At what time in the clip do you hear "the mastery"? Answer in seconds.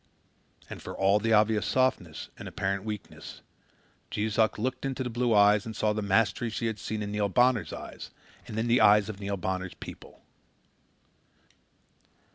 5.93-6.49